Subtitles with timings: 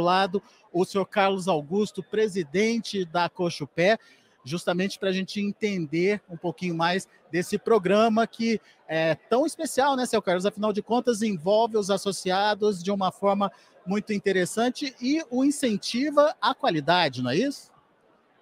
[0.00, 0.42] lado
[0.72, 3.98] o senhor Carlos Augusto, presidente da Cochupé,
[4.44, 10.04] justamente para a gente entender um pouquinho mais desse programa que é tão especial, né,
[10.04, 10.44] seu Carlos?
[10.44, 13.50] Afinal de contas, envolve os associados de uma forma
[13.86, 17.70] muito interessante e o incentiva a qualidade, não é isso?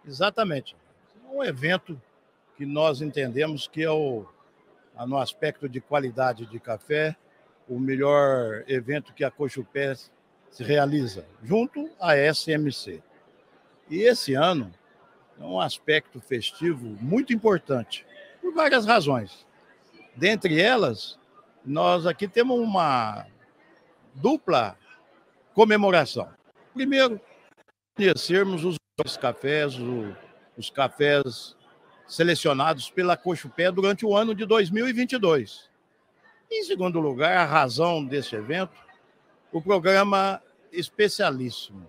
[0.04, 0.76] Exatamente.
[1.32, 2.00] Um evento
[2.56, 4.26] que nós entendemos que é o,
[5.06, 7.16] no aspecto de qualidade de café,
[7.68, 9.94] o melhor evento que a Cochupé
[10.52, 13.02] se realiza, junto à SMC.
[13.90, 14.72] E esse ano
[15.40, 18.06] é um aspecto festivo muito importante,
[18.40, 19.46] por várias razões.
[20.14, 21.18] Dentre elas,
[21.64, 23.26] nós aqui temos uma
[24.14, 24.76] dupla
[25.54, 26.28] comemoração.
[26.74, 27.18] Primeiro,
[27.96, 29.74] conhecermos os cafés,
[30.56, 31.56] os cafés
[32.06, 35.70] selecionados pela Cochupé durante o ano de 2022.
[36.50, 38.76] Em segundo lugar, a razão desse evento,
[39.52, 41.86] o programa especialíssimo,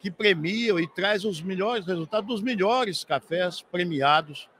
[0.00, 4.50] que premia e traz os melhores resultados dos melhores cafés premiados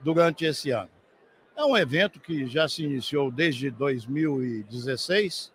[0.00, 0.90] durante esse ano.
[1.56, 5.52] É um evento que já se iniciou desde 2016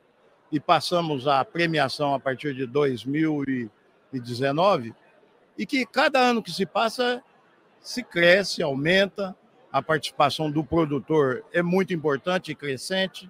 [0.52, 4.93] e passamos a premiação a partir de 2019
[5.58, 7.21] e que cada ano que se passa
[7.81, 9.36] se cresce, aumenta,
[9.71, 13.30] a participação do produtor é muito importante e crescente.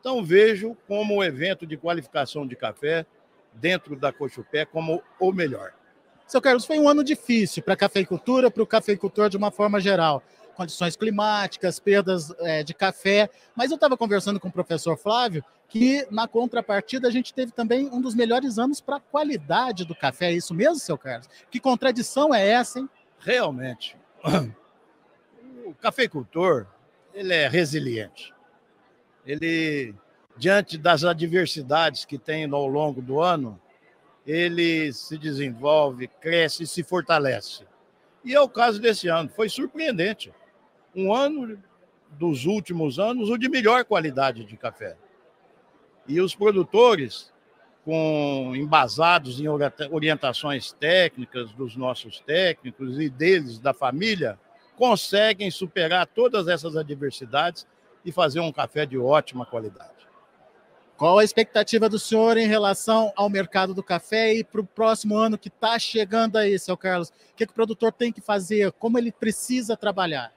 [0.00, 3.06] Então vejo como o evento de qualificação de café
[3.52, 5.72] dentro da Cochupé como o melhor.
[6.26, 9.80] Seu Carlos, foi um ano difícil para a cafeicultura, para o cafeicultor de uma forma
[9.80, 10.22] geral
[10.56, 13.28] condições climáticas, perdas é, de café.
[13.54, 17.88] Mas eu estava conversando com o professor Flávio que, na contrapartida, a gente teve também
[17.92, 20.30] um dos melhores anos para a qualidade do café.
[20.30, 21.28] É isso mesmo, seu Carlos?
[21.50, 22.88] Que contradição é essa, hein?
[23.20, 23.96] Realmente.
[25.66, 26.64] O cafeicultor,
[27.12, 28.32] ele é resiliente.
[29.26, 29.94] Ele,
[30.36, 33.60] diante das adversidades que tem ao longo do ano,
[34.26, 37.64] ele se desenvolve, cresce e se fortalece.
[38.24, 39.28] E é o caso desse ano.
[39.28, 40.32] Foi surpreendente
[40.94, 41.62] um ano
[42.10, 44.96] dos últimos anos o de melhor qualidade de café.
[46.08, 47.32] E os produtores,
[47.84, 49.46] com embasados em
[49.90, 54.38] orientações técnicas dos nossos técnicos e deles, da família,
[54.76, 57.66] conseguem superar todas essas adversidades
[58.06, 59.90] e fazer um café de ótima qualidade.
[60.96, 65.14] Qual a expectativa do senhor em relação ao mercado do café e para o próximo
[65.14, 67.10] ano que está chegando aí, seu Carlos?
[67.10, 68.72] O que, que o produtor tem que fazer?
[68.72, 70.32] Como ele precisa trabalhar?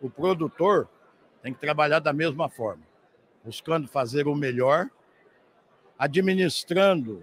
[0.00, 0.88] o produtor
[1.42, 2.82] tem que trabalhar da mesma forma,
[3.44, 4.88] buscando fazer o melhor,
[5.98, 7.22] administrando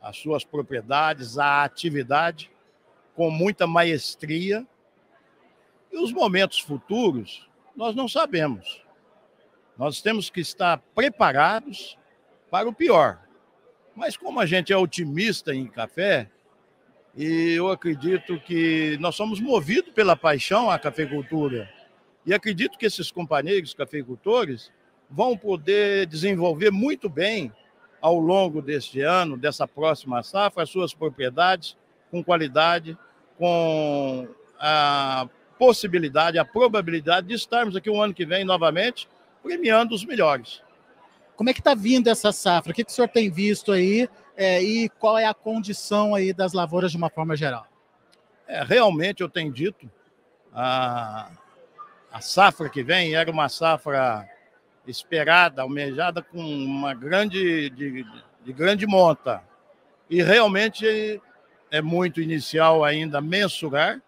[0.00, 2.50] as suas propriedades, a atividade,
[3.14, 4.66] com muita maestria.
[5.90, 8.82] E os momentos futuros, nós não sabemos.
[9.76, 11.96] Nós temos que estar preparados
[12.50, 13.20] para o pior.
[13.94, 16.30] Mas como a gente é otimista em café,
[17.16, 21.68] e eu acredito que nós somos movidos pela paixão à cafeicultura,
[22.24, 24.70] e acredito que esses companheiros cafeicultores
[25.10, 27.52] vão poder desenvolver muito bem
[28.00, 31.76] ao longo deste ano, dessa próxima safra, as suas propriedades
[32.10, 32.96] com qualidade,
[33.38, 34.28] com
[34.58, 35.28] a
[35.62, 39.08] possibilidade, a probabilidade de estarmos aqui um ano que vem novamente
[39.44, 40.60] premiando os melhores.
[41.36, 42.72] Como é que está vindo essa safra?
[42.72, 46.32] O que, que o senhor tem visto aí é, e qual é a condição aí
[46.32, 47.64] das lavouras de uma forma geral?
[48.48, 49.88] É, realmente eu tenho dito,
[50.52, 51.30] a,
[52.12, 54.28] a safra que vem era uma safra
[54.84, 58.04] esperada, almejada com uma grande, de,
[58.44, 59.40] de grande monta.
[60.10, 61.22] E realmente
[61.70, 64.02] é muito inicial ainda mensurar,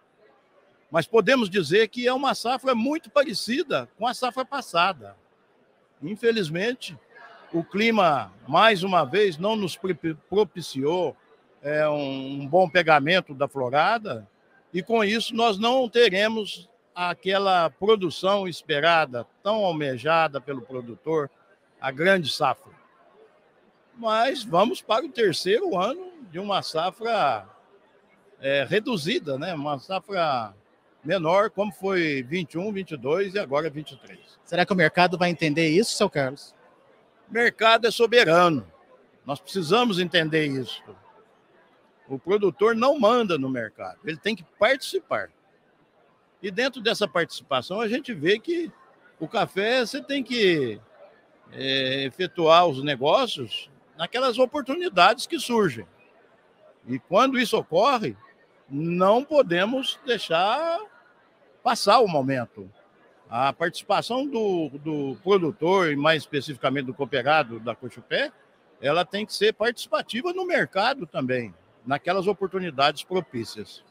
[0.94, 5.16] mas podemos dizer que é uma safra muito parecida com a safra passada.
[6.00, 6.97] Infelizmente,
[7.53, 9.77] o clima, mais uma vez, não nos
[10.31, 11.16] propiciou
[11.60, 14.25] é, um bom pegamento da florada,
[14.72, 21.28] e com isso nós não teremos aquela produção esperada, tão almejada pelo produtor,
[21.80, 22.72] a grande safra.
[23.97, 27.48] Mas vamos para o terceiro ano de uma safra
[28.41, 29.54] é, reduzida, né?
[29.54, 30.54] uma safra
[31.04, 34.18] menor, como foi 21, 22 e agora 23.
[34.45, 36.54] Será que o mercado vai entender isso, seu Carlos?
[37.28, 38.66] Mercado é soberano.
[39.24, 40.83] Nós precisamos entender isso.
[42.09, 45.30] O produtor não manda no mercado, ele tem que participar.
[46.42, 48.71] E dentro dessa participação, a gente vê que
[49.18, 50.78] o café você tem que
[51.53, 55.86] é, efetuar os negócios naquelas oportunidades que surgem.
[56.86, 58.15] E quando isso ocorre,
[58.68, 60.78] não podemos deixar
[61.65, 62.71] passar o momento.
[63.28, 68.31] A participação do, do produtor, e mais especificamente do cooperado da Cochupé,
[68.83, 71.55] ela tem que ser participativa no mercado também,
[71.87, 73.83] naquelas oportunidades propícias.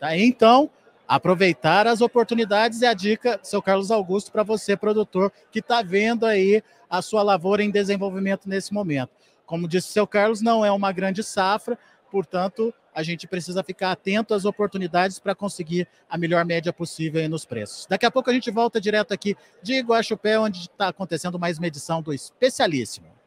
[0.00, 0.70] Tá, então,
[1.06, 6.24] aproveitar as oportunidades é a dica, seu Carlos Augusto, para você, produtor, que está vendo
[6.24, 9.10] aí a sua lavoura em desenvolvimento nesse momento.
[9.44, 11.78] Como disse o seu Carlos, não é uma grande safra,
[12.10, 17.44] portanto, a gente precisa ficar atento às oportunidades para conseguir a melhor média possível nos
[17.44, 17.86] preços.
[17.88, 21.66] Daqui a pouco a gente volta direto aqui de Guaxupé, onde está acontecendo mais uma
[21.66, 23.21] edição do Especialíssimo.